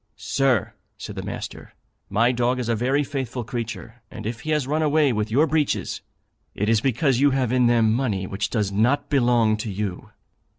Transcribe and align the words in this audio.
'Sir,' 0.15 0.73
said 0.97 1.15
the 1.15 1.21
master, 1.21 1.75
'my 2.09 2.31
dog 2.31 2.57
is 2.59 2.67
a 2.69 2.75
very 2.75 3.03
faithful 3.03 3.43
creature; 3.43 4.01
and 4.09 4.25
if 4.25 4.39
he 4.39 4.49
has 4.49 4.65
run 4.65 4.81
away 4.81 5.13
with 5.13 5.29
your 5.29 5.45
breeches, 5.45 6.01
it 6.55 6.67
is 6.67 6.81
because 6.81 7.19
you 7.19 7.29
have 7.29 7.51
in 7.51 7.67
them 7.67 7.93
money 7.93 8.25
which 8.25 8.49
does 8.49 8.71
not 8.71 9.11
belong 9.11 9.55
to 9.57 9.69
you.' 9.69 10.09